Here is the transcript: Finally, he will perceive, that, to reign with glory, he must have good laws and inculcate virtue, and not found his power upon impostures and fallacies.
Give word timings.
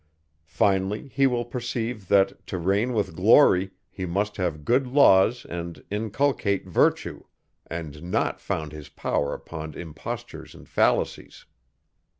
Finally, 0.47 1.09
he 1.09 1.27
will 1.27 1.45
perceive, 1.45 2.07
that, 2.07 2.47
to 2.47 2.57
reign 2.57 2.91
with 2.93 3.15
glory, 3.15 3.69
he 3.91 4.03
must 4.03 4.37
have 4.37 4.65
good 4.65 4.87
laws 4.87 5.45
and 5.45 5.83
inculcate 5.91 6.65
virtue, 6.65 7.23
and 7.67 8.01
not 8.01 8.41
found 8.41 8.71
his 8.71 8.89
power 8.89 9.31
upon 9.35 9.75
impostures 9.75 10.55
and 10.55 10.67
fallacies. 10.67 11.45